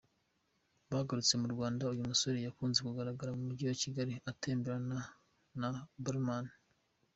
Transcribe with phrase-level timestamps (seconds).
[0.91, 4.97] Bagarutse mu Rwanda, uyu musore yakunze kugaragara mu Mujyi wa Kigali atemberana
[5.59, 5.67] na
[6.03, 6.45] Blauman.